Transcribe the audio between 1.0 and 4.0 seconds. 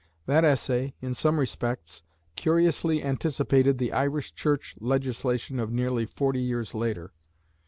some respects, curiously anticipated the